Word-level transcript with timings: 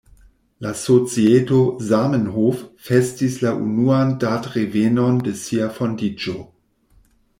La 0.65 0.69
societo 0.83 1.59
„Zamenhof” 1.89 2.63
festis 2.87 3.35
la 3.43 3.53
unuan 3.67 4.15
datrevenon 4.25 5.21
de 5.29 5.35
sia 5.45 5.69
fondiĝo. 5.77 6.39